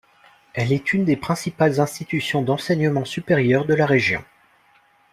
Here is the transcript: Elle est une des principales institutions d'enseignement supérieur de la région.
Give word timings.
Elle 0.55 0.73
est 0.73 0.93
une 0.93 1.05
des 1.05 1.15
principales 1.15 1.79
institutions 1.79 2.41
d'enseignement 2.41 3.05
supérieur 3.05 3.65
de 3.67 3.75
la 3.75 3.85
région. 3.85 4.25